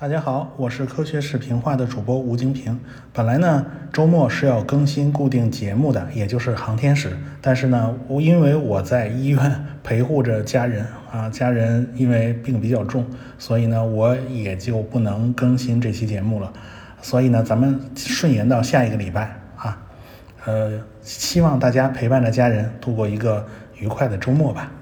[0.00, 2.80] 大家好，我是科学视频化的主播吴京平。
[3.12, 7.14] 本来呢，周末是要更新固定节目的，也就是航天史。
[7.42, 13.04] 但是呢，我因为我在医院陪护着家人啊，家人因为病比较重，
[13.38, 16.50] 所以呢，我也就不能更新这期节目了。
[17.02, 19.82] 所以呢，咱们顺延到下一个礼拜啊。
[20.46, 23.46] 呃，希望大家陪伴着家人度过一个
[23.76, 24.72] 愉快的周末吧。